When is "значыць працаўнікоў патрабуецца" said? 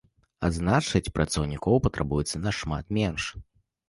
0.53-2.41